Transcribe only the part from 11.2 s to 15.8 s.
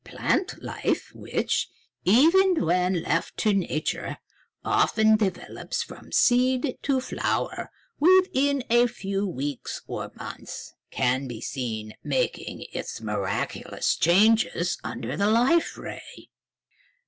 be seen making its miraculous changes under the Life